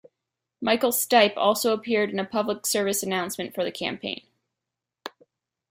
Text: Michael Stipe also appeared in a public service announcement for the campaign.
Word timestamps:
Michael 0.61 0.91
Stipe 0.91 1.37
also 1.37 1.75
appeared 1.75 2.09
in 2.09 2.17
a 2.17 2.25
public 2.25 2.65
service 2.65 3.03
announcement 3.03 3.53
for 3.53 3.63
the 3.63 3.71
campaign. 3.71 4.23